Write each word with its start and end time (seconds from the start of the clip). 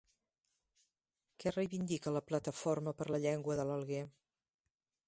Què 1.43 1.53
reivindica 1.53 2.15
la 2.17 2.25
Plataforma 2.31 2.95
per 3.03 3.09
la 3.13 3.21
Llengua 3.29 3.61
de 3.63 3.69
l'Alguer? 3.71 4.03